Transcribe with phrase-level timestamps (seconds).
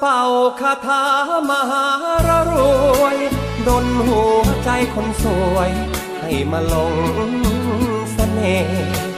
[0.00, 0.22] เป่า
[0.60, 1.04] คาถา
[1.50, 1.86] มหา
[2.26, 2.54] รร
[3.00, 3.16] วย
[3.68, 5.70] ดนหัวใจคนสวย
[6.20, 7.32] ให้มาหลง
[8.12, 9.08] เสน่ห์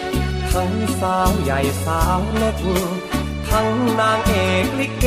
[0.52, 2.58] ทั้งสาวใหญ่สาวเล็ก
[3.50, 3.68] ทั้ง
[4.00, 5.06] นางเอกลิเก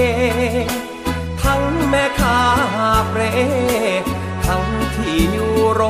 [1.44, 2.38] ทั้งแม่ค้า
[2.73, 3.31] หาบเร่
[4.47, 5.81] ทั้งที่อยู่โร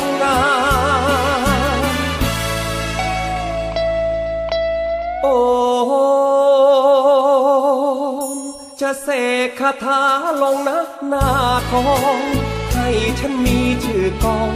[0.00, 0.19] ง
[8.92, 9.12] จะเส
[9.46, 10.02] กคาถา
[10.42, 11.28] ลงนักหน้า
[11.70, 12.18] ทอง
[12.74, 12.88] ให้
[13.20, 14.52] ฉันมีชื่อกอง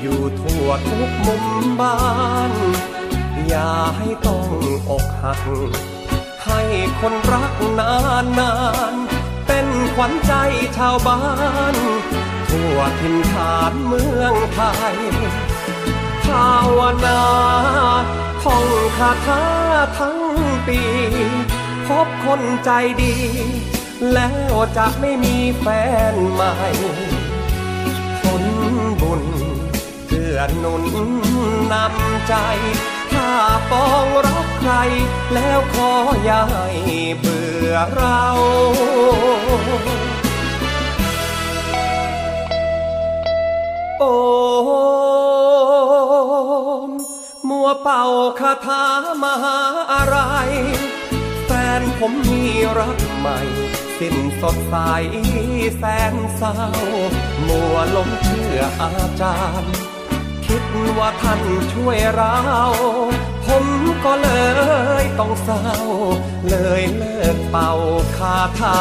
[0.00, 1.44] อยู่ทั่วทุกมุม
[1.80, 1.98] บ้า
[2.50, 2.52] น
[3.46, 4.48] อย่าให้ต้อง
[4.90, 5.40] อกหัก
[6.44, 6.60] ให้
[7.00, 7.92] คนรักนา
[8.22, 8.54] นนา
[8.92, 8.94] น
[9.46, 10.32] เป็นขวัญใจ
[10.76, 11.22] ชาวบ้า
[11.74, 11.76] น
[12.48, 14.60] ทั่วถิ่นฐานเมืองไท
[14.94, 14.98] ย
[16.24, 17.22] ภาวนา
[18.42, 18.66] ท่อง
[18.98, 19.42] คาถา
[19.98, 20.18] ทั้ง
[20.66, 20.80] ปี
[21.88, 22.70] พบคนใจ
[23.02, 23.14] ดี
[24.12, 25.66] แล้วจะไม่มีแฟ
[26.12, 26.54] นใหม่
[28.22, 28.44] ผล
[29.00, 29.22] บุญ
[30.08, 30.84] เกื้อหนุน
[31.72, 32.34] นำใจ
[33.12, 33.30] ถ้า
[33.70, 34.72] ปองรักใคร
[35.34, 35.90] แล้วขอ
[36.24, 36.66] อย่าให้
[37.18, 38.22] เบื่อเรา
[43.98, 44.04] โอ
[46.88, 46.90] ม
[47.48, 48.04] มัวเป่า
[48.40, 48.86] คาถา
[49.22, 49.58] มหา
[49.92, 50.16] อะไร
[51.80, 52.44] นผมมี
[52.78, 53.40] รักใหม่
[53.98, 54.76] สิ้นสดใส
[55.78, 56.56] แสนเศร้า
[57.46, 58.90] มัวหลงเชื่ออา
[59.20, 59.74] จารย์
[60.46, 60.64] คิด
[60.98, 61.40] ว่าท่าน
[61.72, 62.36] ช่วยเรา
[63.46, 63.66] ผม
[64.04, 64.28] ก็เล
[65.02, 65.64] ยต้องเศร้า
[66.48, 67.72] เลยเลิกเป่า
[68.16, 68.80] คาถา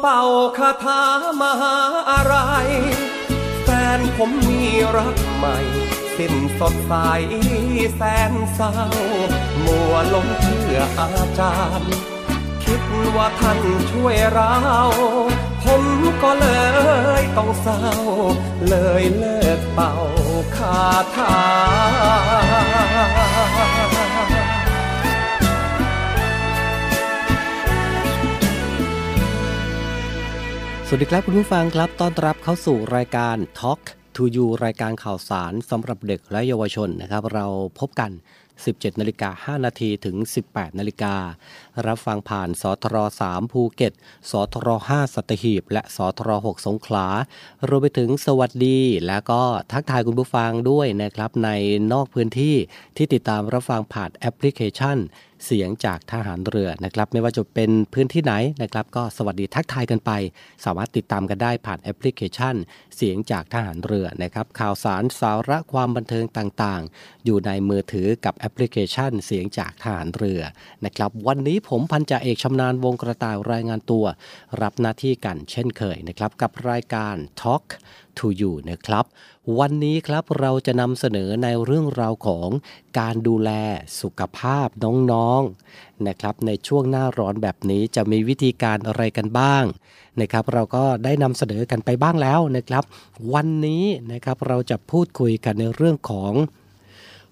[0.00, 0.22] เป่า
[0.58, 1.02] คาถา
[1.40, 1.76] มหา
[2.10, 2.34] อะไร
[3.62, 3.68] แฟ
[3.98, 4.62] นผมมี
[4.96, 5.58] รักใหม่
[6.16, 6.94] สิ้นสดใส
[7.96, 8.72] แสนเศร้า
[9.64, 11.92] มัวลงเชื่ออาจารย์
[12.64, 12.82] คิด
[13.16, 13.60] ว่าท่าน
[13.90, 14.54] ช่วยเรา
[15.64, 15.82] ผม
[16.22, 16.46] ก็เล
[17.20, 17.82] ยต้องเศร้า
[18.68, 19.94] เลยเลิกเป่า
[20.56, 20.80] คา
[21.16, 21.36] ถา
[30.88, 33.80] สวัสดีครับคุณผู้ฟังครับ ต้อนรับเข้าสู่รายการ Talk
[34.16, 37.46] to You รายการข่าวสารสำหรับเด็กและเยาวชนนะครับ เรา
[37.78, 38.10] พบกัน
[38.56, 40.16] 17นาฬิกา5นาทีถึง
[40.48, 41.14] 18นาฬิกา
[41.86, 42.96] รับฟังผ่านสทร
[43.28, 43.92] 3ภูเก็ต
[44.30, 47.06] สทร5สัตหีบ และสทร6สงขลา
[47.68, 49.42] รวมไปถึงสวัสดี และก็
[49.72, 51.50] ทักทายคุณผู้ฟังด้วยนะครับใน
[51.92, 52.56] นอกพื้นที่
[52.96, 54.98] ที่ติดตามรับฟังผ่านแอปพลิเคชัน
[55.44, 60.10] เสียงจากทหารเรือนะครับ ไม่ว่าจะเป็นพื้นที่ไหนนะครับ ก็สวัสดีทักทายกันไป
[60.64, 62.54] สามารถติดตามกันได้ผ่านแอปพลิเคชัน
[62.96, 70.40] เสียงจากทหารเรือนะครับข่าวสารสาระความบันเทิงต่างๆ อยู่ในมือถือกับแอปพลิเคชันเสียงจากทหารเรือ
[70.84, 74.04] นะครับวันนี้ผมพันจ่าเอกชำนาญวงกระต่ายรายงานตัว
[74.62, 77.64] รับหน้าที่กันเช่นเคยนะครับกับรายการ Talk
[78.18, 79.04] to You นะครับ
[79.58, 82.48] วันนี้ครับเราจะนำเสนอในเรื่องราวของ
[82.98, 83.50] การดูแล
[84.00, 89.64] สุขภาพน้องๆนนะครับในช่วงหน้าร้อนแบบนี้จะมีวิธีการอะไรกันบ้าง
[90.20, 92.84] นะครับเราก็ได้นำเสนอกันไปบ้างแล้วนะครับ
[93.34, 96.32] วันนี้นะครับเราจะพูดคุยกันในเรื่องของ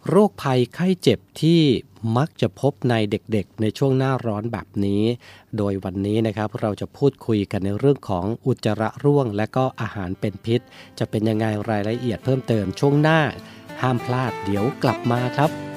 [0.08, 1.60] โรคภัยไข้เจ็บที่
[2.16, 5.02] มักจะพบในเด็กๆ ในช่วงหน้าร้อนแบบนี้
[5.56, 10.60] โดยวันนี้นะครับเราจะพูดคุยกันในเรื่องของอุจจาระร่วง และก็อาหารเป็นพิษ
[10.98, 13.20] จะเป็นยังไงรายละเอียดเพิ่มเติมช่วงหน้า
[13.82, 15.73] ห้ามพลาดเดี๋ยวกลับมาครับ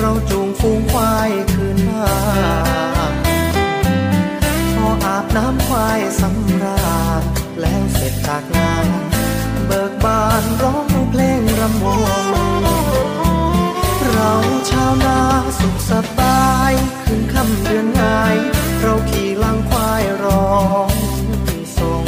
[0.00, 2.06] เราจูงฟูงควายคืนมา
[4.76, 7.22] พออาบน้ำควายสำราญ
[7.60, 8.86] แล้วเสร็จจากงาน
[9.66, 12.26] เบิกบานร้องเพลงรำวง
[14.12, 14.32] เรา
[14.70, 15.18] ชาวนา
[15.58, 16.72] สุขสบาย
[17.04, 18.36] คืนค่ำเดือนง่าย
[18.80, 20.56] เราขี่ลังควายร้อ
[20.88, 20.90] ง
[21.78, 22.04] ส่ง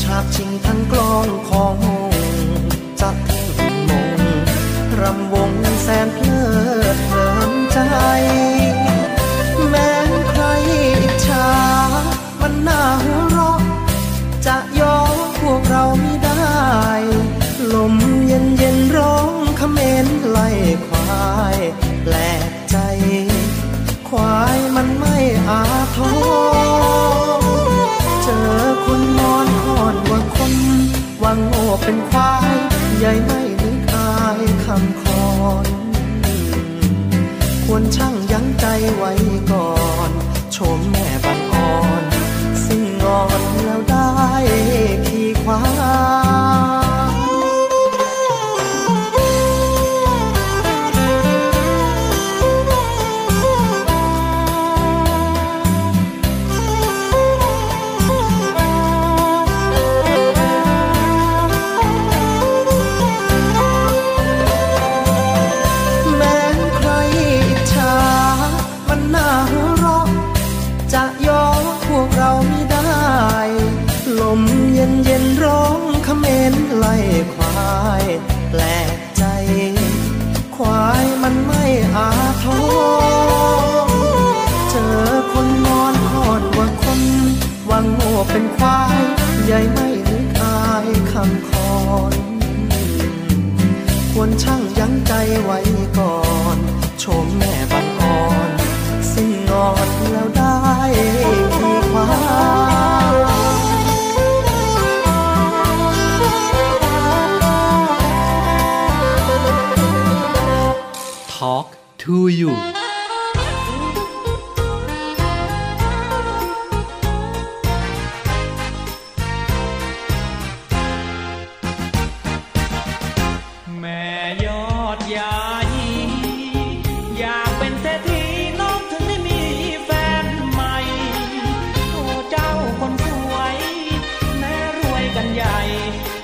[0.00, 1.85] ชาบชิงทั้งกลองของ
[8.16, 39.14] ใว้
[39.50, 39.68] ก่อ
[40.08, 40.10] น
[40.56, 41.05] ชม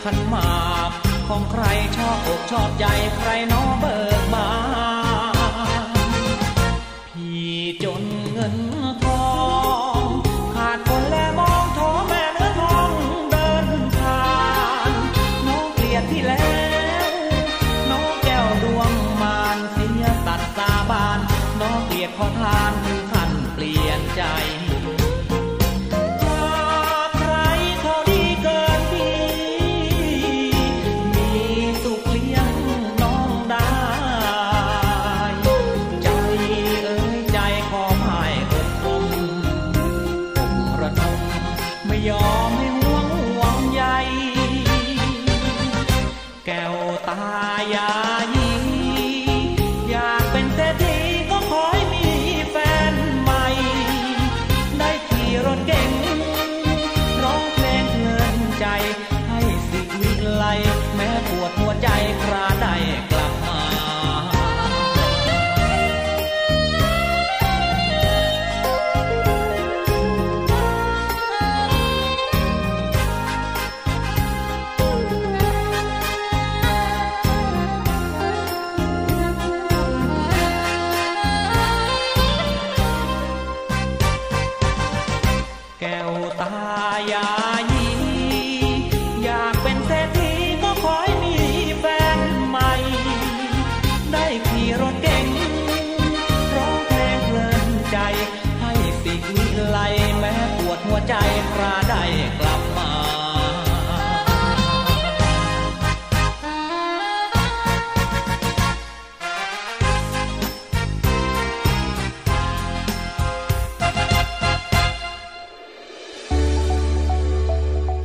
[0.03, 0.53] ขันหมา
[0.89, 0.91] ก
[1.29, 1.65] ของใคร
[1.97, 2.85] ชอบอกชอบใจ
[3.17, 4.12] ใครน้อเบอร์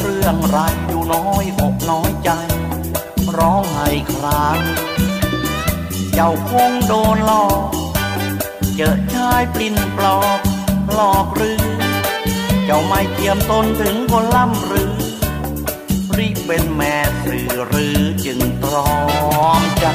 [0.00, 2.30] เรื่องไรอยู่น้อยอกน้อยใจ
[3.36, 4.60] ร้องไห้คราง
[6.14, 7.70] เจ้าคงโดนหลอก
[8.76, 10.40] เจอชายปลิ้นปลอก
[10.92, 11.62] หลอกหรือ
[12.64, 14.94] เจ้าไม่เทียมตนถึงคนล่ำหรือ
[16.16, 18.90] รีบเป็นแม่สื่อหรือจึงตรอ
[19.60, 19.86] มใจ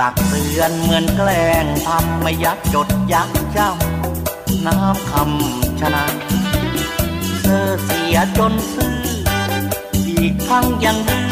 [0.00, 6.04] ตักเตือนเหมือนแกล้งทำไม่ยักจดยักจำน้ำคำชนะ
[7.42, 8.98] เธอเสียจนซื่อ
[10.08, 11.30] อีกทั้งยังดื้อ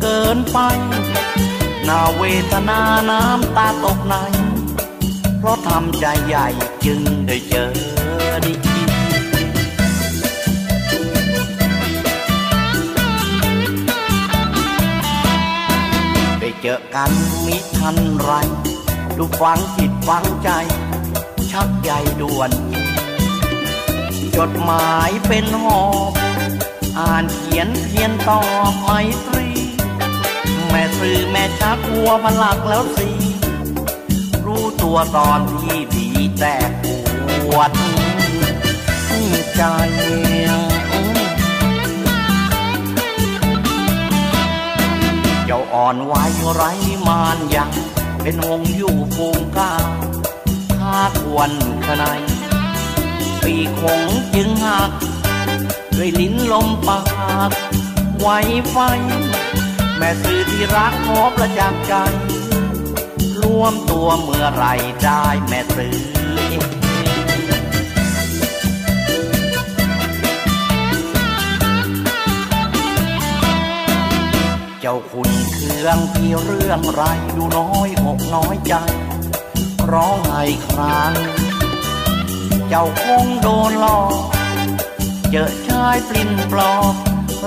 [0.00, 0.58] เกินไป
[1.88, 2.80] นาเวทนา
[3.10, 4.14] น้ำตาตกใน
[5.38, 6.46] เพราะทำใจใหญ่
[6.84, 7.72] จึงได้เจอ
[8.46, 8.67] ดี
[16.62, 17.12] เจอกัน
[17.46, 18.30] มิทันไร
[19.16, 20.50] ดูฟังจิตฟังใจ
[21.50, 22.50] ชักใยด่วน
[24.36, 26.12] จดหมายเป็นหอบ
[26.98, 28.90] อ่านเขียนเพียนตอบไม
[29.26, 29.48] ตรี
[30.70, 33.08] แม่ซื้อแม่ชักหัวพลักแล้วสิ
[34.44, 36.84] รู้ตัวตอนที่ดีแต่ป
[37.54, 37.70] วด
[39.56, 39.62] ใจ
[45.74, 46.14] อ่อนไหว
[46.54, 46.70] ไร้
[47.08, 47.70] มานยัง
[48.22, 49.72] เป็นวงอยู่ฟูงก้า
[50.78, 51.50] ถ้าควร
[51.86, 52.20] ขนาย
[53.42, 54.02] ปีคง
[54.34, 54.90] จึงหัก
[55.96, 57.00] ด้วยลิ้นลมปา
[57.48, 57.50] ก
[58.18, 58.28] ไหว
[58.70, 58.76] ไฟ
[59.96, 61.94] แม่สื่อที่รักขอประจักษ์ใจ
[63.40, 64.64] รวมตัวเมื่อไร
[65.04, 66.87] ได้แม่สื่อ
[75.90, 77.02] รื่องที่เรื่องไร
[77.36, 78.74] ดูน้อยอกน้อยใจ
[79.92, 81.12] ร้องไห้คราง
[82.68, 84.14] เจ้าคงโดนหลอก
[85.30, 86.94] เจอชายปลิ้นปลอก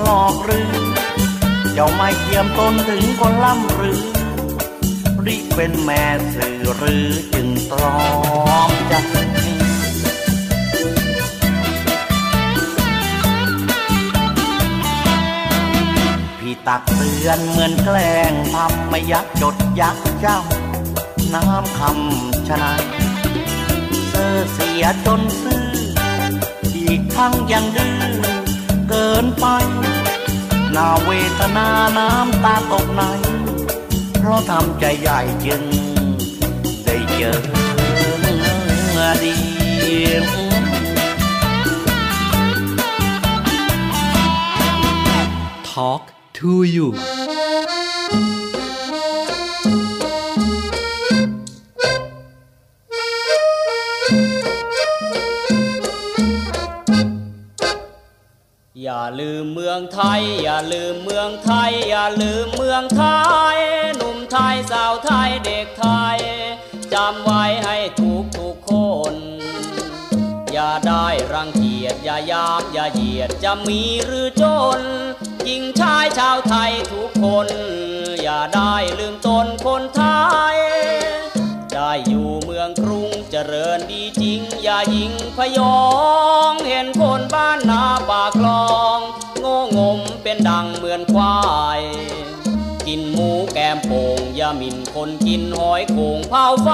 [0.02, 0.72] หลอกหรือ
[1.74, 4.00] เจ้าไม่เทียมตนถึงคนล่ำหรือ
[5.26, 7.98] ริเป็นแม่สื่อหรือจึงตรอ
[8.68, 9.11] มใจ
[16.68, 20.40] ตักเตือนเหมือนแกล้งทำไม่ยักจดยักเจ้า
[21.34, 22.72] น้ำคำชนะ
[24.10, 25.66] เธอเสียจนซื่อ
[26.76, 27.96] อีกทั้งยังดื้อ
[28.88, 29.46] เกินไป
[30.74, 33.02] นาเวทนาน้ำตาตกใน
[34.18, 35.62] เพราะทำใจใหญ่จึง
[36.84, 37.32] ได้เจอ
[39.22, 39.34] ดี
[45.70, 46.11] Talk
[46.42, 46.88] to you
[58.82, 63.04] อย่าลืมเมืองไทย อย่าลืมเมืองไทย อย่าลืมเมืองไท
[63.54, 63.58] ย
[63.96, 66.18] หนุ่มไทยสาวไทยเด็กไทย
[66.94, 68.72] จำไว้ให้ทุกทุกค
[69.12, 69.14] น
[70.52, 74.44] อย่าได้รังเกียจอย่ายามอย่าเหยียดจะมีหรือจ
[74.78, 74.82] น
[75.46, 77.48] หญิงชายชาวไทยทุกคน
[78.22, 80.02] อย่าได้ลืมตนคนไท
[80.54, 80.56] ย
[81.72, 85.82] ได้อยู่เมืองกรุงเจริญดีจริง อย่ายิงพยอ
[86.50, 88.98] ง เห็นคนบ้านนาปากคลอง
[89.40, 91.36] โง่งมเป็นดังเหมือนควา
[91.78, 91.82] ย
[92.86, 96.68] กินหมูแกมโป่งยามินคนกินหอยโขงเผาไฟ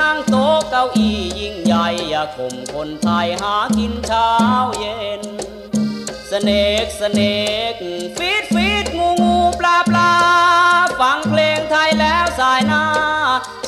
[0.00, 4.30] นั่งโต๊ะเก้าอี้ยิ่งใหญ่ อย่าข่มคนไทยหากินเช้า
[4.78, 5.22] เย็น
[6.30, 6.50] สเน
[6.84, 7.20] กสเน
[7.72, 7.74] ก
[8.18, 10.12] ฟีดฟีดงูงูปลาปลา
[11.00, 12.84] ฟังเพลงไทยแล้วสายหน้า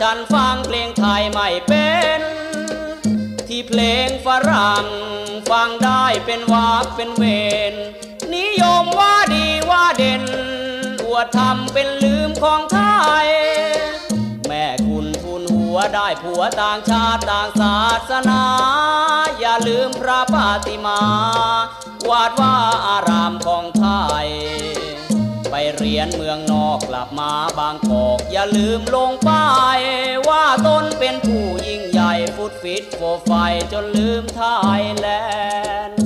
[0.00, 1.88] ฉันฟังเพลงไทยไม่เป็
[2.18, 2.20] น
[3.48, 4.86] ที่เพลงฝรั่ง
[5.50, 7.24] ฟังได้เป็นวากเป็นเว
[7.72, 7.74] น
[8.34, 10.24] นิยมว่าดีว่าเด่น
[11.04, 12.80] อวดทำเป็นลืมของไท
[13.24, 13.28] ย
[14.46, 15.07] แม่คุณ
[15.78, 17.78] วได้ผัวต่างชาติต่างศา
[18.11, 18.42] สนา
[19.40, 21.00] อย่าลืมพระปาติมา
[22.08, 22.56] วาดว่า
[22.87, 23.87] อารามของไท
[24.25, 24.28] ย
[25.50, 29.47] ไปเรียนเมืองนอกกลับมาบางกอก อย่าลืมลงป้า
[29.78, 29.80] ย
[30.28, 33.32] ว่าตนเป็นผู้ยิ่งใหญ่ฟุตฟิตโฟไฟ
[33.73, 34.42] จนลืมไท
[34.80, 35.06] ยแล
[35.88, 35.97] นด์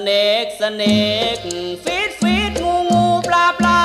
[0.00, 0.10] เน
[0.44, 0.82] กสเน
[1.36, 1.38] ก
[1.84, 3.82] ฟีดฟีดงูงูปลาปลา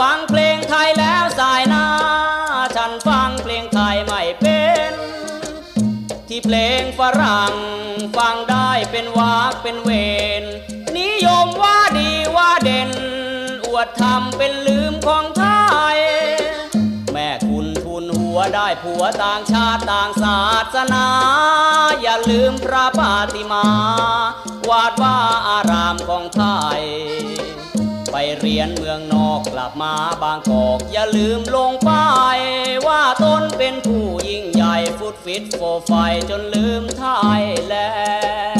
[0.00, 1.86] ฟังเพลงไทยแล้วสายหน้า
[2.76, 4.92] ฉันฟังเพลงไทยไม่เป็น
[6.28, 7.54] ที่เพลงฝรั่ง
[8.16, 9.90] ฟังได้เป็นวากเป็นเว
[10.42, 10.44] น
[10.98, 12.90] นิยมว่าดีว่าเด่น
[13.66, 15.44] อวดทำเป็นลืมของไท
[15.94, 15.98] ย
[18.34, 20.40] วได้ผัวต่างชาติต่างศา
[20.74, 21.06] สนา
[22.02, 23.66] อย่าลืมพระปาติมา
[24.68, 25.16] วาดว่า
[25.48, 26.42] อารามของไท
[26.78, 26.82] ย
[28.12, 32.38] ไปเรียนเมืองนอกกลับมาบางกอก อย่าลืมลงป้าย
[32.86, 35.92] ว่าตนเป็นผู้ยิ่งใหญ่ฟุตฟิตโฟไฟ
[36.30, 37.04] จนลืมไท
[37.40, 37.74] ยแล
[38.58, 38.59] น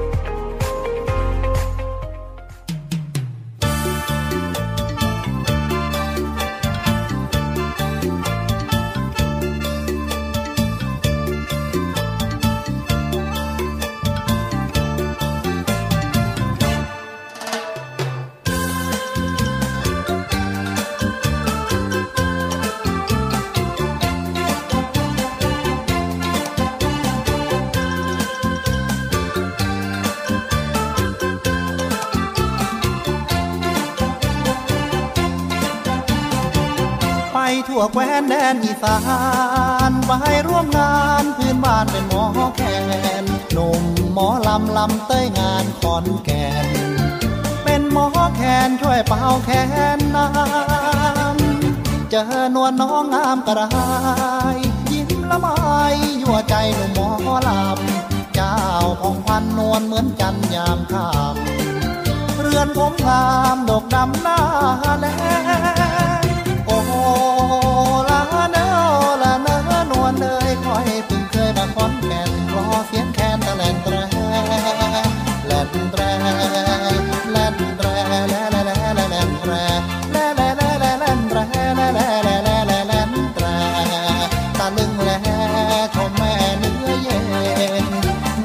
[37.85, 38.97] วแคว้นแดนอีสา
[39.89, 40.11] นไป
[40.47, 42.61] ร่วมงานพื้นบ้านเป็นหมอแค
[43.21, 46.67] นหนุ่มหมอลำลำเต้ยงานขอนแก่น
[47.63, 49.49] เป็นหมอแคนช่วยเป่าแค
[49.97, 52.23] นน้ำเจอ
[52.55, 53.77] นวลน้องงามกระไร
[54.91, 55.47] ยิ้มละไม
[56.21, 56.89] ยั่วใจหนุ่ม
[57.23, 58.55] หมอลำเจ้า
[59.01, 64.39] ของพันนวลเหมือนจันยามค่ำเรือนผมงามดกดำหน้า
[64.99, 65.07] แล
[72.87, 73.95] เสียงแคนตะแลนแตร
[75.47, 76.01] แลนแตร
[77.31, 79.51] แลนแตรแลแลแลแลแลนแตร
[80.11, 83.45] แลแลแลแลแลนแตรแลแลแลแลแลแลนแตร
[84.59, 85.09] ตาลึงแล
[85.95, 87.17] ชมแม่เนื้อเย็
[87.83, 87.85] น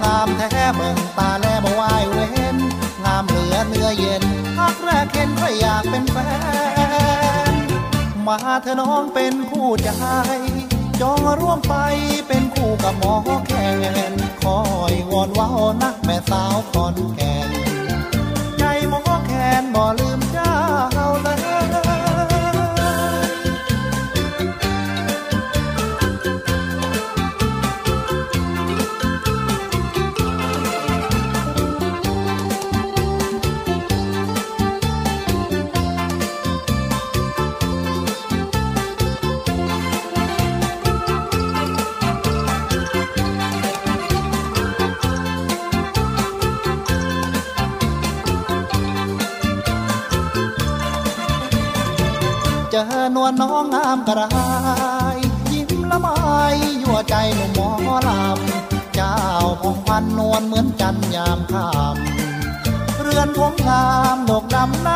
[0.03, 2.57] งามแท้เบิ่งตาแลบ่ไหวเว้น
[3.05, 4.23] งามเหลือเนื้อเย็น
[4.57, 6.17] พักแรกเห็นก็อยากเป็นแฟ
[7.53, 7.55] น
[8.27, 9.91] มาเธอน้องเป็นคู่ใจ
[11.01, 11.75] จองร่วมไป
[12.29, 12.43] เป็น
[12.89, 13.15] กับหมอ
[13.47, 13.53] แค
[14.13, 14.59] นคอ
[14.93, 15.49] ยวอนว้า
[15.83, 17.36] นักแม่สาวคอนแก่
[53.57, 54.39] องงามกระไร
[55.53, 56.09] ยิ้มละไม
[56.83, 59.17] ยั่วใจหนุ่มหมอลำเจ้า
[59.63, 64.96] ของพันนวลเหมือนจันยามค่ำเรือนผมงามดอกดำหน้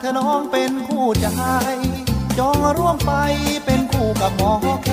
[0.00, 1.26] เธอน้องเป็นคู่ใจ
[2.38, 3.12] จองร่วมไป
[3.64, 4.52] เป็นคู่กับหมอ
[4.84, 4.88] แค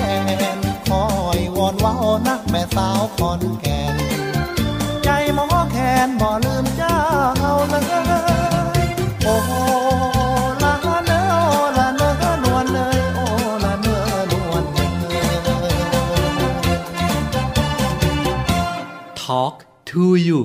[0.56, 1.04] นคอ
[1.36, 1.94] ยวอนว้า
[2.26, 3.96] นักแม่สาวคอนแก่น
[5.04, 6.98] ใจหมอแคนบ่ลืมเจ้า
[7.68, 7.82] เลย
[9.24, 9.36] โอ้
[10.62, 10.72] ละ
[11.06, 11.22] เนอ
[11.76, 12.10] ละเนอ
[12.42, 13.26] นวลเลยโอ้
[13.64, 13.98] ละเนอ
[14.32, 15.76] นวลเลย
[19.22, 19.56] Talk
[19.90, 20.42] to you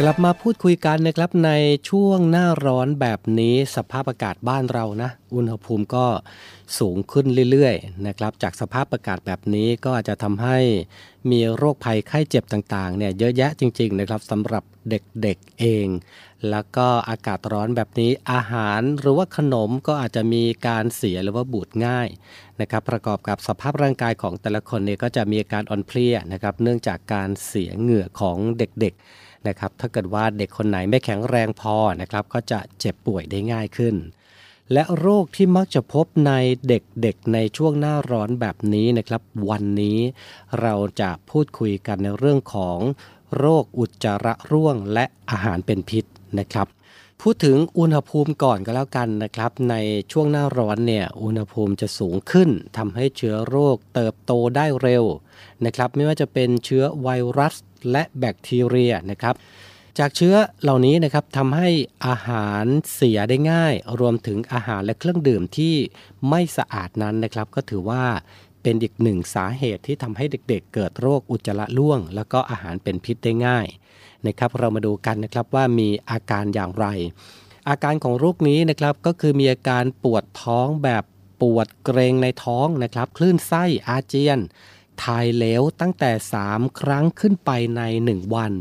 [0.00, 1.50] กลับมาพูดคุยกันนะครับใน
[1.88, 6.06] ช่วงหน้าร้อนแบบนี้สภาพอากาศบ้านเรานะอุณหภูมิก็
[6.78, 10.58] สูงขึ้นเรื่อยๆนะครับจากสภาพอากาศแบบนี้ก็อาจจะทำให้
[11.30, 15.86] มีโรคภัยไข้เจ็บต่างๆเนี่ยเยอะแยะจริงๆนะครับสำหรับเด็กๆเอง
[16.50, 22.08] แล้วก็อากาศร้อนแบบนี้อาหารหรือว่าขนมก็อาจจะมีการเสียหรือว่าบูดง่าย
[22.60, 29.04] นะครับประกอบกับสภาพร่างกายของแต่ละคนเนี่ยก็จะมีอาการอ่อนเพลียนะครับเนื่องจากการเสียเหงื่อของเด็กๆ
[29.48, 33.94] นะครับถ้าเกิดว่าเด็กคนไหนไม่แข็งแรงพอนะครับก็จะเจ็บป่วยได้ง่ายขึ้น
[34.72, 36.32] และโรคที่มักจะพบใน
[36.68, 39.98] เด็กๆในช่วงหน้าร้อนแบบนี้นะครับ วันนี้
[40.60, 42.78] เราจะพูดคุยกันในเรื่องของ
[43.38, 46.04] โรคอุจจาระร่วงและอาหารเป็นพิษ
[46.38, 46.66] นะครับ
[47.22, 49.74] พูดถึงอุณหภูมิก่อนก็แล้วกันนะครับ ใน
[50.12, 55.04] ช่วงหน้าร้อนเนี่ยอุณหภูมิจะสูงขึ้นทำให้เชื้อโรคเติบโตได้เร็ว
[55.64, 57.54] นะครับ ไม่ว่าจะเป็นเชื้อไวรัส
[57.90, 59.34] และแบคทีเรียนะครับ
[59.98, 61.68] จากเชื้อเหล่านี้นะครับทำให้
[62.06, 65.74] อาหารเสียได้ง่าย รวมถึงอาหารและเครื่องดื่มที่
[66.28, 68.04] ไม่สะอาดนั้นนะครับ ก็ถือว่า
[68.62, 73.66] เป็นอีกหนึ่งสาเหตุที่ทำให้เด็กๆ เกิดโรคอุจจาระร่วง แล้วก็อาหารเป็นพิษได้ง่าย
[74.26, 76.86] นะครับ เรามาดูกันนะครับว่ามีอาการอย่างไร
[77.68, 81.04] อาการของโรคนี้นะครับก็คือมีอาการปวดท้องแบบ
[81.42, 84.38] ปวดเกรงในท้องนะครับ คลื่นไส้อาเจียน
[85.04, 86.10] ถ่ายเหลวตั้งแต่
[86.44, 88.52] 3 ครั้งขึ้นไปใน 1 วัน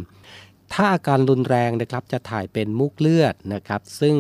[0.74, 4.16] ถ้าอาการรุนแรงนะครับจะถ่ายเป็นมุกเลือดนะครับ ซึ่ง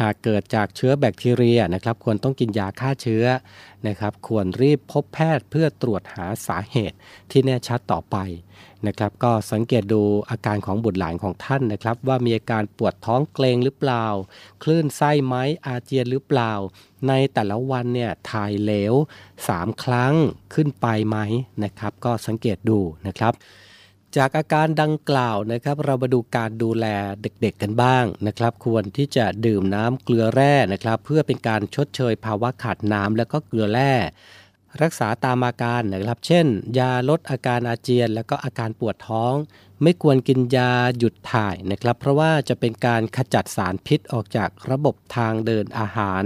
[0.00, 3.24] หากเกิดจากเชื้อแบคทีเรียนะครับควรต้องกินยาฆ่าเชื้อ
[3.86, 6.96] นะครับควรรีบพบแพทย์เพื่อตรวจหาสาเหตุ
[7.30, 8.16] ที่แน่ชัดต่อไป
[8.86, 14.06] นะครับก็สังเกตดูอาการของบุตรหลานของท่านนะครับ ว่ามีอาการปวดท้องเกรงหรือเปล่า
[14.62, 15.34] คลื่นไส้ไหม
[15.66, 16.52] อาเจียนหรือเปล่า
[17.08, 18.94] ในแต่ละวันเนี่ยถ่ายเหลว
[19.38, 20.14] 3 ครั้ง
[20.54, 21.18] ขึ้นไปไหม
[21.64, 23.34] นะครับ ก็สังเกตดูนะครับ
[24.16, 26.86] จากอาการดังกล่าวนะครับ เรามาดูการดูแล
[27.22, 33.92] เด็กๆกันบ้างนะครับ ควรที่จะดื่มน้ำเกลือแร่นะครับ เพื่อเป็นการชดเชยภาวะขาดน้ำและก็เกลือแร่
[34.82, 36.46] รักษาตามอาการนะครับ เช่น
[36.78, 39.34] ยาลดอาการอาเจียน แล้วก็อาการปวดท้อง
[39.82, 46.24] ไม่ควรกินยาหยุดถ่ายนะครับ เพราะว่าจะเป็นการขจัดสารพิษออกจากระบบทางเดินอาหาร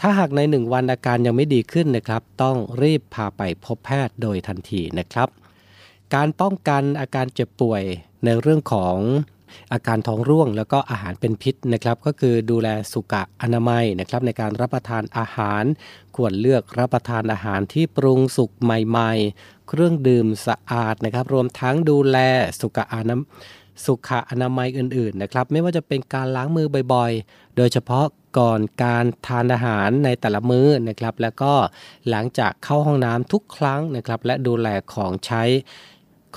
[0.00, 5.30] ถ้าหากในหนึ่งวันอาการยังไม่ดีขึ้นนะครับ ต้องรีบพาไปพบแพทย์โดยทันทีนะครับ
[6.14, 7.82] การป้องกันอาการเจ็บป่วย
[8.24, 8.96] ในเรื่องของ
[9.72, 15.64] อาการท้องร่วง แล้วก็อาหารเป็นพิษนะครับก็คือดูแลสุขอนามัยนะครับในการรับประทานอาหาร
[16.16, 22.18] ควรเลือกรับประทานอาหารที่ปรุงสุกใหม่ๆ เครื่องดื่มสะอาดนะครับ รวมทั้งดูแล
[22.60, 23.16] สุขอนา
[23.84, 28.06] สุขอนามัยอื่นๆนะครับไม่ว่าจะเป็นการล้างมือบ่อยๆ โดยเฉพาะ
[28.38, 31.52] ก่อนการทานอาหารในแต่ละมื้อนะครับ แล้วก็
[32.10, 35.42] หลังจากเข้าห้องน้ำทุกครั้งนะครับ และดูแลของใช้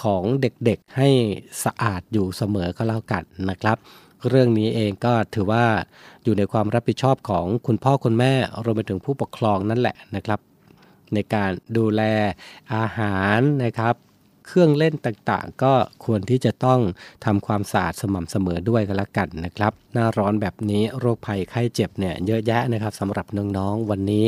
[0.04, 1.10] ของเด็กๆให้
[1.64, 3.78] สะอาดอยู่เสมอก็แล้วกันนะครับ
[4.30, 5.66] เรื่องนี้เองก็ถือว่า
[6.24, 8.34] อยู่ในความรับผิดชอบของคุณพ่อคุณแม่
[8.64, 10.40] รวมไปถึงผู้ปกครองนั่นแหละนะครับ
[11.14, 12.02] ในการดูแล
[12.76, 13.96] อาหารนะครับ
[14.48, 15.74] เครื่องเล่นต่างๆ ก็
[16.06, 16.80] ควรที่จะต้อง
[17.26, 23.26] ทำความสะอาดสม่ำเสมอด้วยกันละกันนะครับ หน้าร้อนแบบนี้โรคภัยไข้เจ็บเนี่ยเยอะแยะนะครับสำหรับ
[23.58, 24.28] น้องๆวันนี้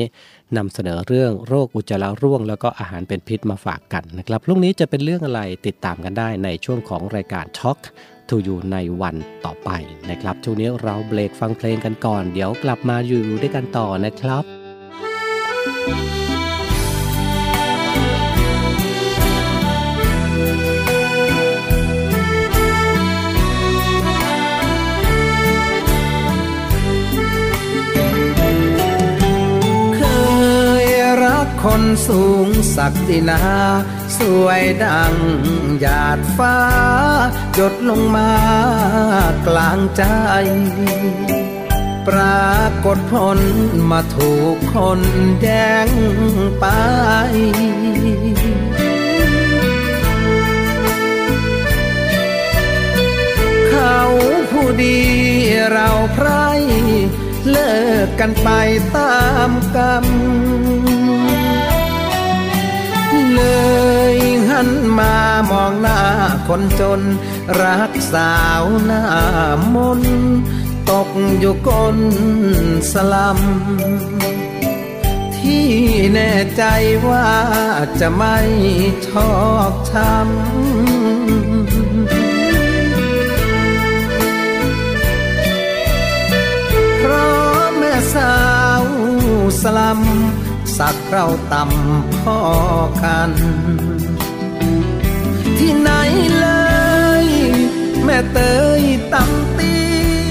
[0.58, 7.80] นำเสนอเรื่องโรคอุจจาระร่วง แล้วก็อาหารเป็นพิษมาฝากกันนะครับพรุ่งนี้จะเป็นเรื่องอะไรติดตามกันได้ในช่วงของรายการ Talk
[8.30, 9.70] to You ในวันต่อไป
[10.10, 14.44] นะครับ ช่วงนี้เราเบรกฟังเพลงกันก่อน เดี๋ยวกลับมาอยู่ด้วยกันต่อนะครับ
[15.86, 16.21] เค
[31.64, 33.42] คนสูงศักดินา
[34.18, 35.16] สวยดัง
[35.80, 36.58] หยาดฟ้า
[37.56, 38.34] หยดลงมา
[39.48, 40.04] กลางใจ
[42.08, 43.40] ปรากฏผล
[43.92, 45.02] มาถูกคน
[45.42, 45.90] แย่ง
[46.60, 46.66] ไป
[53.70, 54.02] เขา
[54.52, 55.00] ผู้ดี
[55.72, 56.28] เราไพร
[57.50, 57.74] เลิ
[58.06, 58.50] กกันไป
[58.96, 59.20] ตา
[59.50, 60.06] มกรรม
[63.36, 63.42] เล
[64.14, 64.16] ย
[64.50, 65.16] หันมา
[65.52, 66.00] มองหน้า
[66.48, 67.02] คนจน
[67.62, 69.04] รักสาวหน้า
[69.74, 70.02] มน
[70.90, 71.98] ตกอยู่ก้น
[72.92, 73.40] สลัม
[75.38, 75.68] ที่
[76.14, 76.64] แน่ใจ
[77.08, 77.28] ว่า
[78.00, 78.38] จะไม่
[79.08, 79.32] ชอ
[79.72, 80.22] กช้ำ
[87.00, 88.36] เพราะแม่สา
[88.82, 88.84] ว
[89.62, 90.02] สลัม
[90.86, 92.40] สักเราต่ำพ่อ
[93.04, 93.32] กัน
[95.58, 95.92] ที่ไหน
[96.40, 96.48] เล
[97.24, 97.26] ย
[98.04, 98.40] แม่เต
[98.82, 99.90] ยต่ำเตี้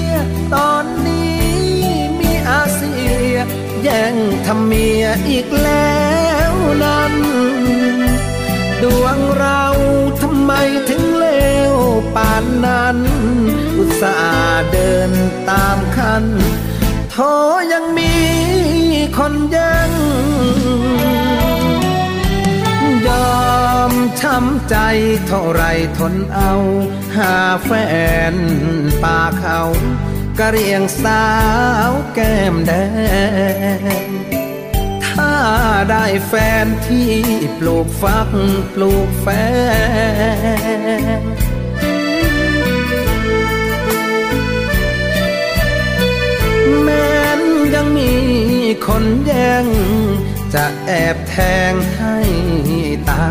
[0.09, 0.13] ย
[0.55, 1.43] ตอนนี้
[2.19, 2.95] มีอาเซี
[3.29, 3.33] ย
[3.83, 6.01] แย่งทำเมียอีกแล้
[6.51, 7.13] วนั้น
[8.83, 9.63] ดวงเรา
[10.21, 10.51] ทำไม
[10.89, 11.27] ถึงเล
[11.73, 11.75] ว
[12.15, 12.97] ป่านนั้น
[13.77, 15.11] อุตส่าห์เดิน
[15.49, 16.25] ตามคัน
[17.11, 17.15] โท
[17.71, 18.13] ยังมี
[19.17, 19.91] คนยัง
[23.07, 23.41] ยอ
[23.91, 24.75] มช้ำใจ
[25.27, 25.63] เท่าไร
[25.97, 26.53] ทนเอา
[27.15, 27.33] หา
[27.65, 27.71] แฟ
[28.33, 28.35] น
[29.03, 29.59] ป่าเขา
[30.39, 31.25] กะเรียงสา
[31.89, 32.71] วแก้มแด
[34.07, 34.09] ง
[35.07, 35.33] ถ้า
[35.91, 36.33] ได้แฟ
[36.65, 37.11] นที่
[37.59, 38.29] ปลูกฟัก
[38.73, 39.27] ปลูกแฟ
[41.19, 41.40] น
[48.85, 49.65] คนแย่ง
[50.53, 51.35] จะแอบแท
[51.71, 52.17] งให้
[53.09, 53.25] ตา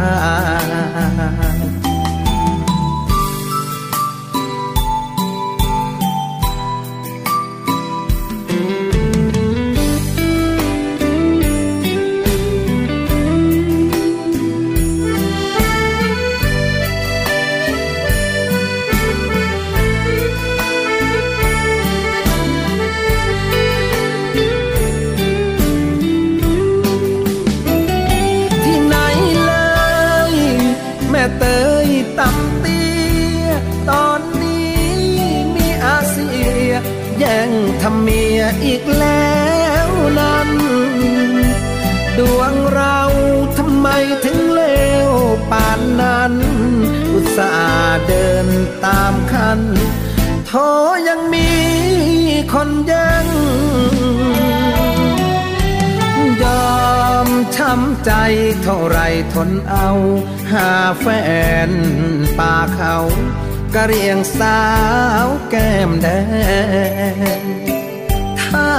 [1.39, 1.39] ย
[45.50, 46.34] ป่านนั้น
[47.12, 48.46] อุตส่าห์เดิน
[48.84, 49.60] ตามคัน
[50.46, 50.52] โท
[51.08, 51.50] ยังมี
[52.52, 53.26] คนยัง
[56.42, 56.80] ยอ
[57.26, 58.12] มช้ำใจ
[58.62, 58.98] เท่าไร
[59.32, 59.90] ทนเอา
[60.52, 60.68] หา
[61.00, 61.06] แฟ
[61.68, 61.70] น
[62.38, 62.96] ป่าเขา
[63.74, 64.62] กะเรียงสา
[65.24, 66.08] วแก้มแด
[67.40, 67.42] ง
[68.42, 68.70] ถ้า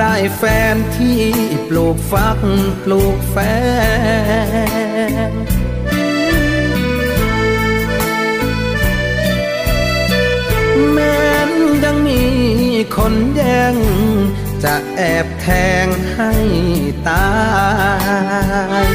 [0.00, 0.42] ได้แฟ
[0.74, 1.20] นที่
[1.68, 2.38] ปลูกฟัก
[2.84, 3.36] ปลูกแฟ
[5.30, 5.53] น
[10.92, 11.50] แม้น
[11.84, 12.22] ยังมี
[12.96, 13.76] คนแย่ง
[14.64, 15.46] จะแอบแท
[15.84, 16.32] งให้
[17.08, 17.26] ตา
[18.84, 18.88] ย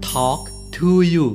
[0.00, 1.26] Talk to you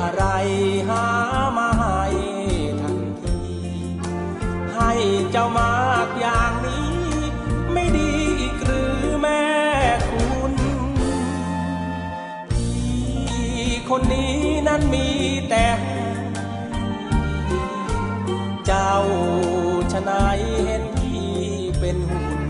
[0.00, 0.24] อะไร
[0.88, 1.06] หา
[1.56, 2.00] มาให้
[2.80, 3.40] ทันที
[4.74, 4.92] ให้
[5.30, 6.94] เจ้ามากอย่างนี้
[7.72, 8.10] ไม่ดี
[8.40, 9.46] อีกหรือแม่
[10.10, 10.52] คุณ
[12.50, 14.36] พี่คนนี้
[14.68, 15.08] นั้นมี
[15.50, 15.66] แต่
[18.66, 18.94] เจ้า
[19.92, 21.32] ชะนายเห็นพี่
[21.80, 22.42] เป็นหุ่น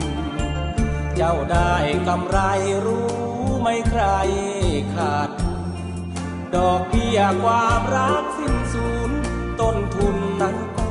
[1.17, 1.75] เจ้าได้
[2.09, 2.39] กำไร
[2.87, 3.09] รู้
[3.63, 4.03] ไม่ใคร
[4.95, 5.30] ขาด
[6.57, 9.11] ดอกเบี้ยความรักสิ้นสูญ
[9.61, 10.91] ต้นทุนนั้นก็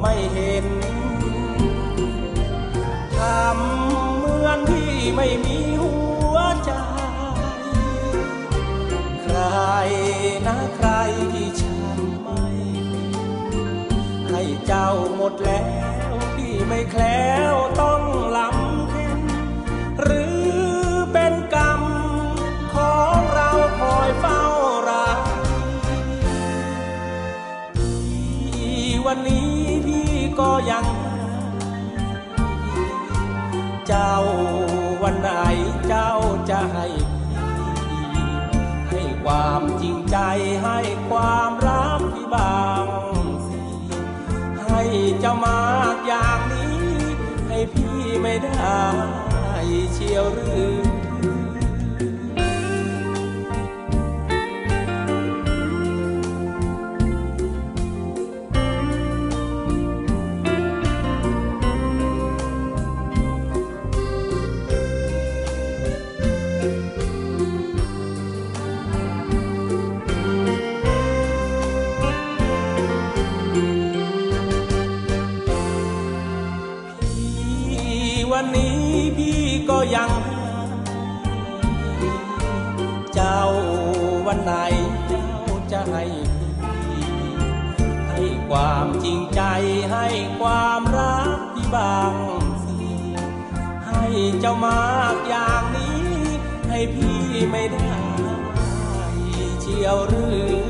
[0.00, 0.66] ไม่เห็น
[3.16, 5.94] ทำเหมือนพี่ไม่มีหั
[6.34, 6.72] วใจ
[9.22, 9.38] ใคร
[10.46, 10.88] นะใคร
[11.32, 12.44] ที่ฉันไม่
[14.28, 15.66] ให้เจ้าหมดแล้
[16.10, 17.49] วพี่ไม่แคล้ว
[33.92, 34.16] เจ้า
[35.02, 35.30] วันไหน
[35.88, 36.12] เจ้า
[36.50, 36.86] จะให้
[37.30, 38.10] พี่
[38.88, 40.16] ให้ความจริงใจ
[40.64, 40.78] ให้
[41.08, 42.86] ความรักที่บาง
[43.46, 43.60] สิ
[44.66, 44.82] ให้
[45.20, 46.80] เจ้ามากอย่างนี้
[47.48, 48.80] ให้พี่ไม่ได้
[49.92, 50.89] เชียวหรือ
[84.32, 84.54] วันไหน
[85.08, 85.28] เจ้า
[85.72, 86.04] จะให้
[86.60, 87.04] พี่
[88.08, 89.40] ให้ความจริงใจ
[89.92, 90.06] ให้
[90.40, 92.14] ความรักที่บาง
[92.64, 92.76] สิ
[93.86, 94.04] ให้
[94.40, 96.04] เจ้ามากอย่างนี้
[96.68, 97.20] ให้พี่
[97.50, 97.90] ไม่ได้
[99.60, 100.26] เชียวหรื
[100.66, 100.69] อ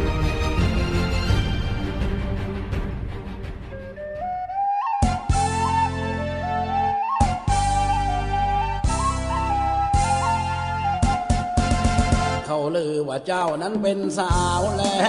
[12.75, 14.99] ลือว่าเจ้านั้นเป็นสาวแล้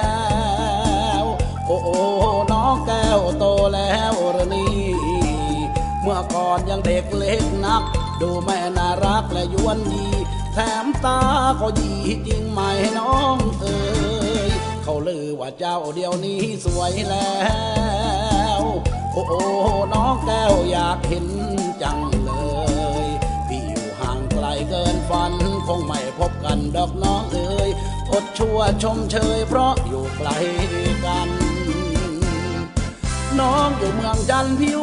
[1.22, 1.24] ว
[1.66, 1.96] โอ้โอ้
[2.52, 4.76] น้องแก้วโตแล้วรนี่
[6.02, 7.82] เมื่อก่อนยังเด็กเล็กนัก
[8.20, 10.06] ดูแม่น่ารักและยวนยี
[10.52, 11.20] แถมตา
[11.60, 11.94] ก็ยี
[12.26, 12.60] จริงไหม
[12.98, 13.80] น้องเอ๋
[14.48, 14.50] ย
[14.82, 17.34] เขาลือว่าเจ้าเดียวนี้สวยแล้
[18.60, 18.62] ว
[19.12, 19.42] โอ้โอ้
[19.94, 21.26] น้องแก้วอยากเห็น
[21.82, 22.32] จังเล
[23.04, 23.06] ย
[23.48, 25.32] พี่อยู่ห่างไกลเกินฝัน
[25.76, 27.70] งไม่พบกันดอกน้องเอ๋ย
[28.10, 30.28] อดชั่วชมเชย เพราะอยู่ไกล
[31.04, 31.28] กัน
[33.40, 34.82] น้องอยู่เมืองจันท์พิว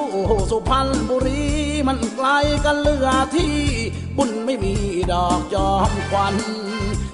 [0.52, 1.44] สุพรรณบุรี
[1.88, 2.28] มันไกล
[2.66, 3.56] กันเลือที่
[4.18, 4.74] บุญไม่มี
[5.12, 6.36] ดอกจอมควัน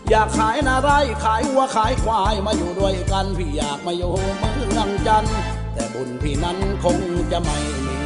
[0.09, 0.89] อยากขายนาไร
[1.23, 5.35] ขายวัวขายควายมาอยู่ด้วยกันพี่อยากมาอยู่เมืองจันท์
[5.73, 6.97] แต่บุญพี่นั้นคง
[7.31, 7.97] จะไม่มี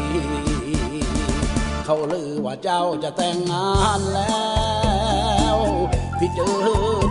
[1.86, 4.34] เขาลือว่าเจ้าจะแต่งงานแล้
[4.68, 4.69] ว
[6.20, 6.54] พี่เจอ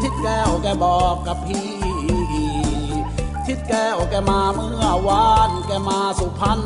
[0.03, 1.68] ทิดแก้วแกบอกกับพี่
[3.47, 6.61] ทิดแก้วแกมาเมื่อวาน แกมาสุพรรณ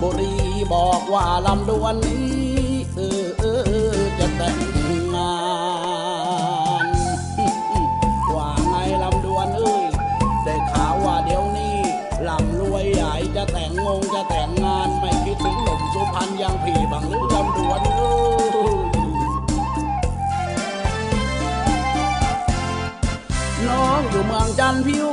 [0.00, 0.34] บุรี
[0.72, 2.41] บอกว่าลำดวนนี้
[24.64, 25.08] จันทร์พิว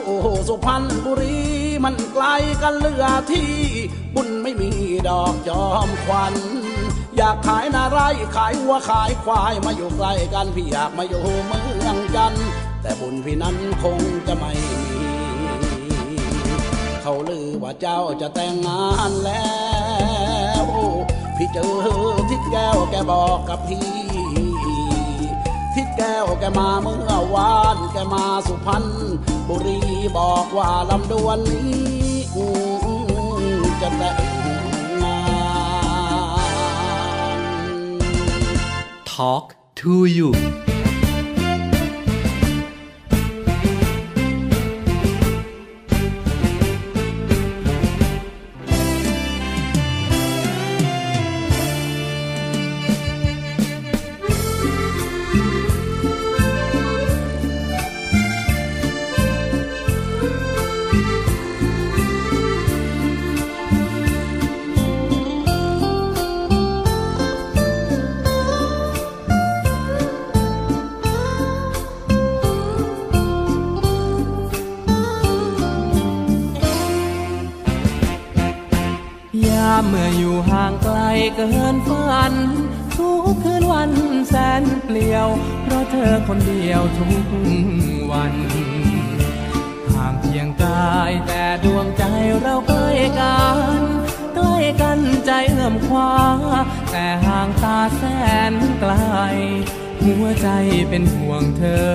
[0.47, 1.37] สุพรรณบุรี
[1.83, 2.25] มันไกล
[2.61, 3.51] กันเหลือที่
[4.15, 4.71] บุญไม่มี
[5.07, 6.33] ดอกจอมควัน
[7.17, 7.99] อยากขายนาไร
[8.35, 12.33] ขายวัวขายควายมาอยู่ใกล้กันพี่อยากมาอยู่เมืองจัน
[12.81, 14.83] แต่บุญพี่นั้นคงจะไม่มี
[17.01, 19.53] เขาลือว่าเจ้าจะแต่งงานแล้
[20.63, 20.65] ว
[21.37, 21.71] พี่เจอ
[22.29, 23.89] ทิดแก้วแกบอกกับพี่
[25.75, 28.85] ทิดแก้วแกมาเมื่อวานแกมาสุพรรณ
[29.49, 29.79] บุรี
[30.17, 31.89] บอกว่าลำดวนนี้
[33.81, 34.19] จะแต่ง
[35.03, 35.19] งา
[37.31, 37.39] น
[39.13, 39.45] Talk
[39.81, 40.29] to you
[81.39, 82.33] เกินฝัน
[82.97, 83.91] ทุกคืนวัน
[84.27, 85.27] แสนเปลี่ยว
[85.63, 87.27] เพราะเธอคนเดียวทุก
[88.11, 88.35] วัน
[89.93, 92.03] ห่างเพียงกายแต่ดวงใจ
[92.41, 93.39] เราใกล้กั
[93.79, 93.81] น
[94.35, 96.13] ใกล้กันใจเอื้อมคว้า
[96.91, 98.03] แต่ห่างตาแส
[98.51, 98.93] นไกล
[100.03, 100.47] หัวใจ
[100.89, 101.89] เป็นห่วงเธอ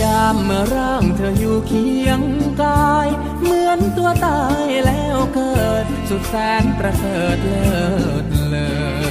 [0.00, 2.20] ยามเมื่อร่างเธออยู่เคียง
[2.62, 3.08] กาย
[3.40, 5.54] เหมือนตัวตายแล้วเกิ
[5.84, 7.80] ด สุดแสนประเสริฐเลิ
[8.22, 9.10] ศเลอ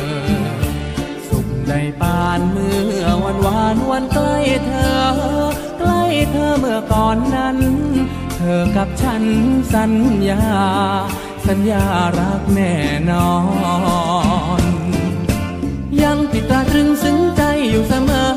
[2.02, 4.98] ปานเมื่อวันวานวันใกล้เธอ
[5.80, 7.58] ใกล้เธอเมื่อก่อนนั้น
[8.36, 9.24] เธอกับฉัน
[9.74, 9.94] สัญ
[10.30, 10.44] ญา
[11.48, 11.84] สัญญา
[12.20, 12.76] รักแน่
[13.12, 13.34] นอ
[14.62, 14.64] น
[16.04, 18.30] ยังติดตาตรึงซึ้งใจอยู่เสมอ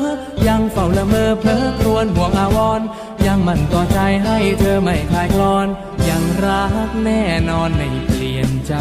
[0.47, 2.87] ยังเฝ้าละเมอเพลอครวญห่วงอาวรณ์
[3.25, 5.67] ยังมันต่อใจให้เธอไม่คลายคลอน
[6.09, 8.73] ยังรักแน่นอนไม่เปลี่ยนใจ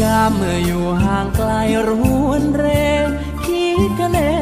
[0.00, 1.50] ยามเมื่ออยู่ห่างไกล
[1.88, 1.90] ร
[2.26, 2.66] วนเร
[3.44, 4.32] คิดกันแน่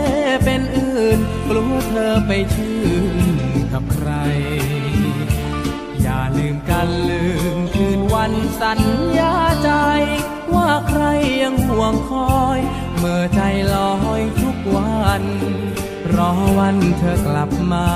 [0.45, 1.19] เป็นอื่น
[1.49, 2.79] กลัวเธอไปชื่
[3.15, 3.17] น
[3.73, 4.11] กับใคร
[6.03, 7.25] อย่าลืมกันลื
[7.57, 8.81] มคืนวันสัญ
[9.19, 9.71] ญาใจ
[10.55, 11.03] ว่าใคร
[11.43, 12.61] ยังห่วงคอย
[13.01, 13.41] เมื่อใจ
[13.75, 15.23] ลอยทุกวัน
[16.17, 17.87] รอวันเธอกลับมา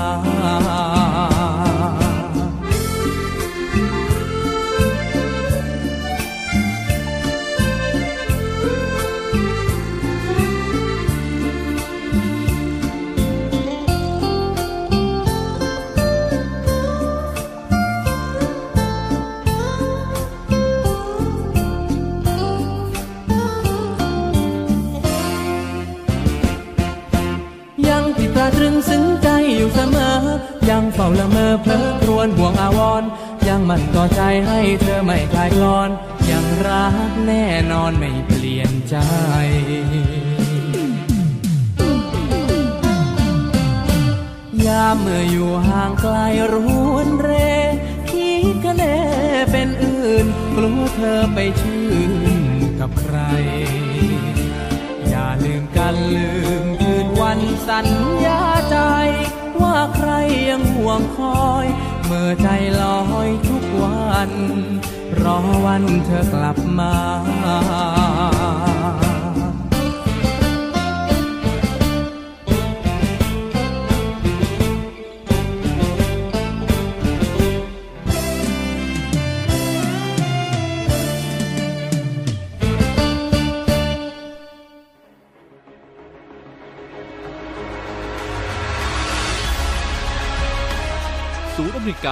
[32.23, 33.03] วญห่วงอาวร
[33.47, 35.89] ยังมันต่อใจให้เธอไม่คลายคลอน
[36.29, 38.95] ยังรักแน่นอนไม่เปลี่ยนใจ
[44.65, 46.15] ยามเมื่ออยู่ห่างไกล
[46.53, 46.55] ร
[46.93, 47.29] วนเร
[48.09, 48.97] คิดกันแน่
[49.51, 52.13] เป็นอื่น กลัวเธอไปชื่น
[52.79, 53.17] กับใคร
[55.07, 56.29] อย่าลืมกันลื
[56.63, 57.87] มคืนวันสัญ
[58.25, 58.77] ญาใจ
[59.61, 60.11] ว่าใคร
[60.49, 61.67] ยังห่วงคอย
[62.05, 62.47] เมื่อใจ
[62.81, 64.31] ลอยทุกวัน
[65.21, 66.93] รอวันเธอกลับมา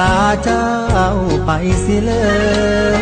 [0.00, 0.68] ตาเจ้า
[1.46, 1.50] ไป
[1.84, 2.12] สิเล
[2.94, 3.00] ย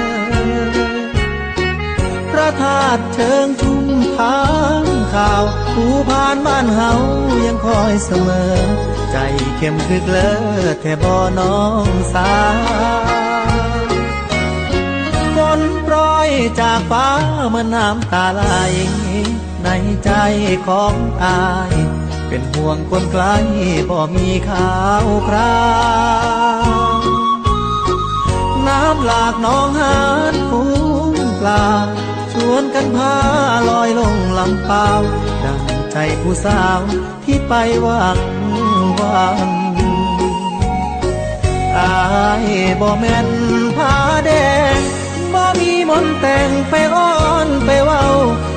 [2.31, 3.87] พระธาตุเชิงทุ่ม
[4.19, 4.41] ทา
[4.81, 4.83] ง
[5.15, 5.45] ข่าว
[5.75, 6.93] ผู้ผ่านบ้านเฮา
[7.47, 8.55] ยังคอยเสมอ
[9.13, 9.17] ใจ
[9.57, 10.33] เข้มคึกเลอ
[10.81, 13.89] แท่บ่น้องสาว
[15.37, 15.97] ฝนโปร
[16.29, 16.31] ย
[16.61, 17.09] จากฟ้า
[17.51, 18.43] เมื่อน้ำตาไหล
[19.65, 19.69] ใน
[20.05, 20.11] ใจ
[20.67, 20.95] ของ
[21.25, 21.75] อาย
[22.29, 23.25] เป็นห่วงคนไกล
[23.91, 25.59] บ่มีข่าวครา
[26.17, 26.18] ว
[29.07, 29.99] หลากน้องหา
[30.33, 30.63] นฟู
[31.13, 31.65] งปลา
[32.33, 33.15] ชวนกันพา
[33.69, 34.89] ลอยลงลำเปล่า
[35.45, 36.81] ดังใจผู้สาว
[37.25, 37.53] ที่ไป
[37.87, 38.19] วัง
[39.01, 39.49] วัง
[41.77, 41.97] อา
[42.43, 42.47] ย
[42.81, 43.29] บ่แม่น
[43.77, 43.95] ผ้า
[44.27, 44.31] แด
[44.77, 44.79] ง
[45.33, 47.15] บ่มีมนแต่งไปอ้อ
[47.47, 48.05] นไปเว้า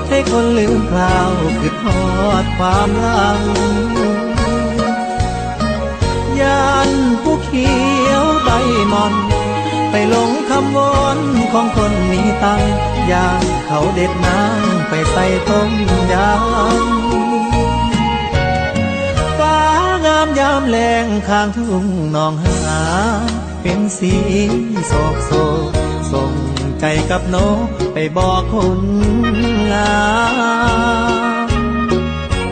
[0.09, 2.01] ให้คนลืมคราวคือทอ
[2.43, 3.41] ดความหลัง
[6.41, 6.89] ยัน
[7.21, 7.69] ผู้เขี
[8.07, 8.49] ยวใบ
[8.93, 9.13] มอน
[9.91, 11.19] ไปหลงคำวอน
[11.53, 12.63] ของคนมีตัง
[13.07, 15.69] อย่างเขาเด็ดน้ำไปใส่ต้ม
[16.13, 16.39] ยำ
[19.39, 19.59] ฟ้า
[20.05, 21.85] งามยามแรงข้างทุ่ง
[22.15, 22.81] นองหา
[23.61, 24.13] เป็นสี
[24.87, 25.31] โศกโศ
[25.69, 25.71] ก
[26.11, 26.33] ส่ง
[26.79, 27.35] ใจกับโน
[27.93, 28.81] ไปบอกคน
[29.71, 30.01] งา
[31.47, 31.49] ม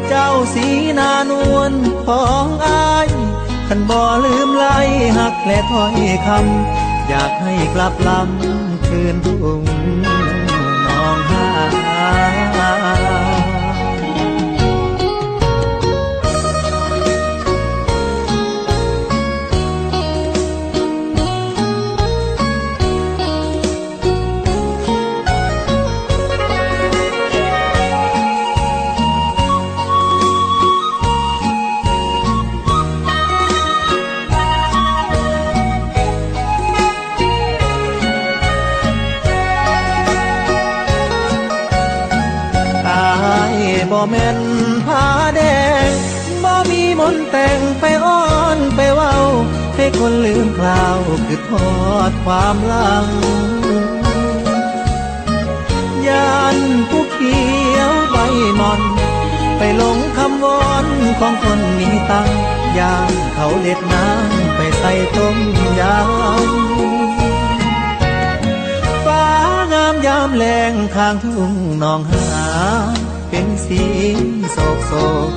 [0.08, 0.66] เจ้าสี
[1.00, 1.74] นานวล
[2.06, 3.10] ของอาย
[3.68, 4.78] ขันบ่ลืมไล่
[5.18, 5.96] หักและถ้อย
[6.28, 10.09] คำ อยากให้กลับลำคืนทุ่ง
[44.02, 44.40] บ่แม่น
[44.88, 45.42] ผ้าแด
[45.88, 45.90] ง
[46.44, 48.24] บ่มีมนต์แต่งไปอ้อ
[48.58, 49.16] นไปเว้า
[49.76, 51.72] ให้คนลืมคราวคือทอ
[52.10, 53.08] ดความลัง
[56.08, 56.58] ยาน
[56.90, 57.40] ผู้เขี
[57.76, 58.18] ยวใบ
[58.60, 58.82] มอน
[59.58, 60.86] ไปหลงคำวอน
[61.20, 62.30] ของคนมีตัง
[62.78, 65.38] ยานเขาเด็ดน้ำไปใส่ต้ม
[65.80, 69.26] ยำฟ้า
[69.74, 71.52] งามยามแรงข้างทุ่ง
[71.84, 72.28] นองหา
[73.30, 73.84] เป็นสี
[74.52, 74.94] โศกโศ
[75.28, 75.30] ก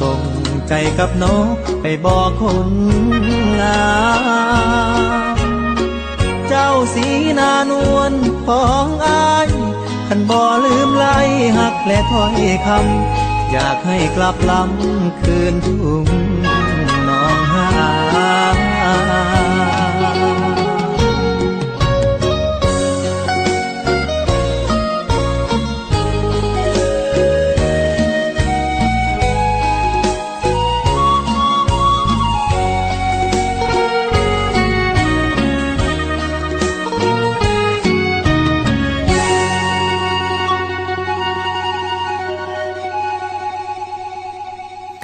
[0.00, 0.22] ส่ง
[0.68, 1.24] ใจกับน
[1.54, 2.70] กไปบอกคน
[3.60, 3.90] งา
[5.34, 5.36] ม
[6.48, 7.06] เจ้าสี
[7.38, 8.12] นานวล
[8.46, 9.48] ของอาย
[10.08, 11.18] ขันบ่ลืมไล่
[11.58, 12.36] หักและถ้อย
[12.66, 16.04] คำอยากให้กลับลำคืนทุ่ง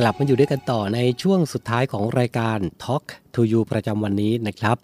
[0.07, 3.05] ลับมาอยู่ด้วยกันต่อในช่วงสุดท้ายของรายการ Talk
[3.35, 4.77] to You ประจำวันนี้นะครับ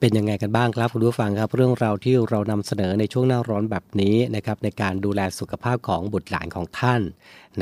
[0.00, 7.00] เป็นยังไงกันบ้างครับคุณผู้ฟังครับ เรื่องราวที่เรานำเสนอในช่วงหน้าร้อนแบบนี้นะครับในการดูแลสุขภาพของบุตรหลานของท่าน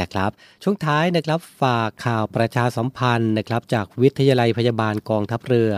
[0.01, 0.31] นะครับ
[0.63, 5.73] ช่วงท้ายนะครับฝากข่าวประชาสัมพันธ์นะครับจากวิทยาลัยพยาบาลกองทัพเรือ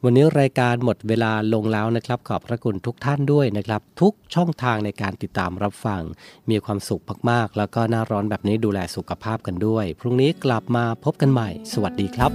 [0.07, 6.03] วันนี้รายการหมดเวลาลงแล้วนะครับ ขอบพระคุณทุกท่านด้วยนะครับ ทุกช่องทางในการติดตามรับฟัง
[6.51, 12.33] มีความสุขมากๆ แล้วก็หน้าร้อนแบบนี้ดูแลสุขภาพกันด้วย พรุ่งนี้กลับมาพบกันใหม่ สวัสดีครับ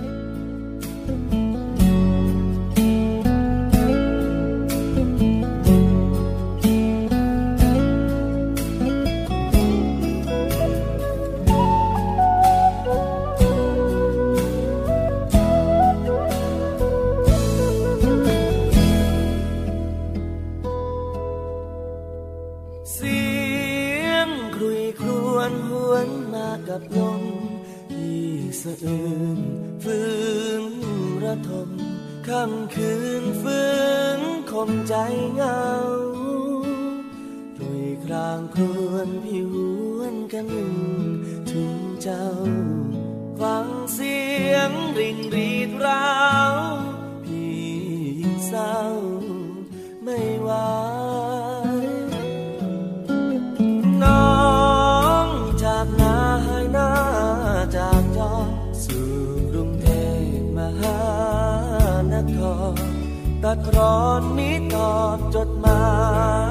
[26.82, 27.24] บลม
[27.94, 28.28] ที่
[28.62, 29.08] สะอื้
[29.38, 29.40] น
[29.84, 30.08] ฟื้
[30.62, 30.64] น
[31.24, 31.70] ระทม
[32.28, 33.68] ค่ำคืนฟื้
[34.20, 34.22] น
[34.52, 34.96] คมใจ
[35.34, 35.64] เงา
[37.60, 39.52] ลุยครางครวนผิว
[40.00, 40.76] วนกันหนึ่ง
[41.52, 42.28] ถึงเจ้า
[43.40, 44.18] ฟังเสี
[44.52, 46.10] ยงริ่งรีดร้า
[46.54, 46.56] ว
[47.26, 47.62] พี่
[48.48, 48.76] เศร้า
[50.04, 50.50] ไม่ไหว
[63.44, 65.84] ตัดร้อนมิตอบจดหมา
[66.48, 66.49] ย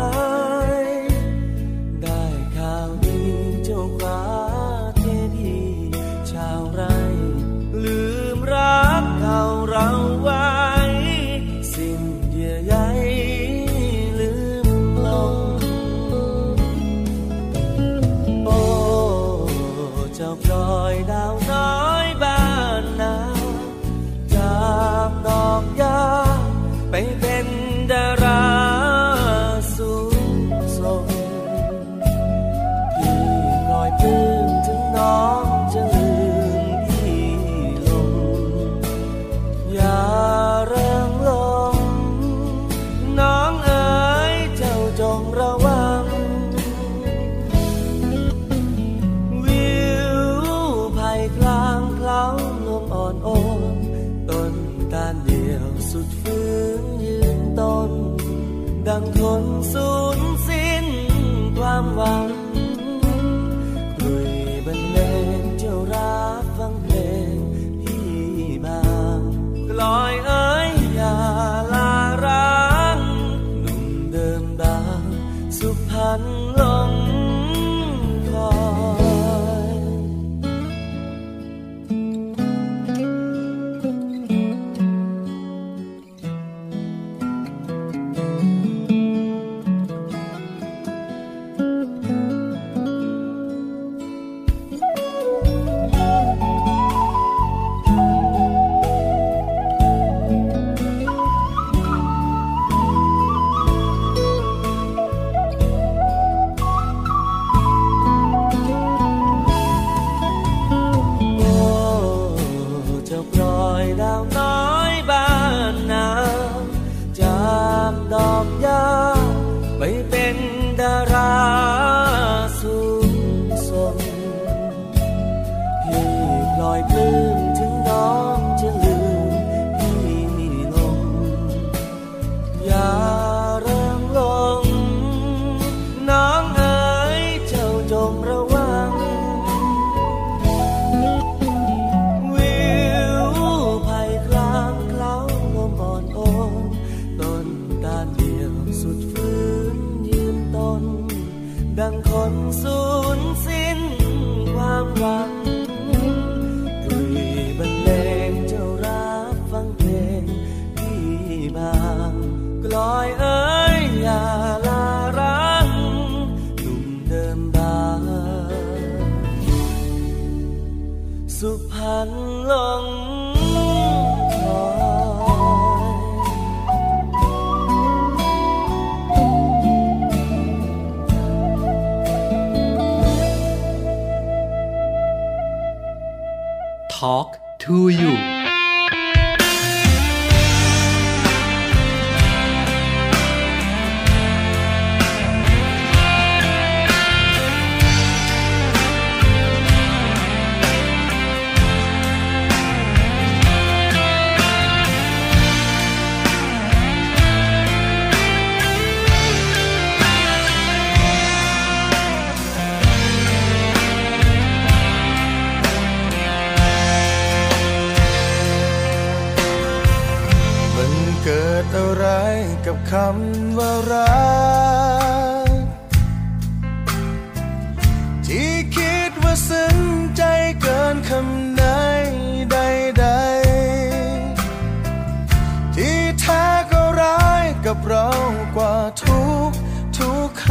[238.59, 239.51] ว่าทุก
[239.99, 240.47] ทุกค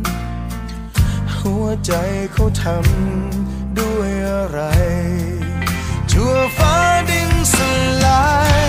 [0.00, 1.92] ำ หัวใจ
[2.32, 4.60] เขาทำด้วยอะไร
[6.10, 6.76] ชั่วฟ้า
[7.10, 7.56] ดินส
[8.04, 8.28] ลา
[8.62, 8.64] ย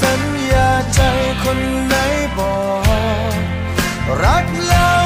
[0.00, 0.22] สัญ
[0.52, 1.00] ญาใจ
[1.42, 1.58] คน
[1.88, 1.94] ไหน
[2.38, 2.58] บอ
[3.32, 3.34] ก
[4.22, 5.05] รักแล้ว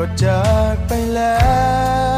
[0.00, 0.42] ก็จา
[0.74, 1.36] กไปแล้
[2.16, 2.17] ว